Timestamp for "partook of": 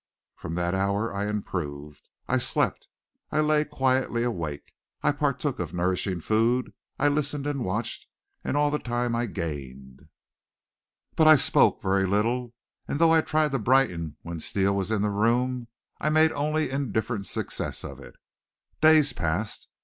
5.11-5.75